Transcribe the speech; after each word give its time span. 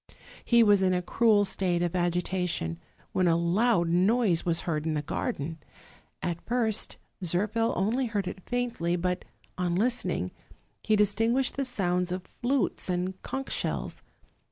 He 0.43 0.63
was 0.63 0.81
in 0.81 0.95
a 0.95 1.01
cruel 1.03 1.45
state 1.45 1.83
of 1.83 1.95
agitation, 1.95 2.79
when 3.11 3.27
a 3.27 3.35
loud 3.37 3.87
noise 3.87 4.43
was 4.43 4.61
heard 4.61 4.83
in 4.87 4.95
the 4.95 5.03
garden. 5.03 5.59
At 6.23 6.41
first 6.41 6.97
Zirphil 7.23 7.71
only 7.77 8.07
heard 8.07 8.27
it 8.27 8.41
faintly; 8.49 8.95
but, 8.95 9.25
on 9.59 9.75
listening, 9.75 10.31
he 10.81 10.95
dis 10.95 11.13
tinguished 11.13 11.55
the 11.55 11.65
sounds 11.65 12.11
of 12.11 12.25
flutes 12.39 12.89
and 12.89 13.21
conch 13.21 13.51
shells. 13.51 14.01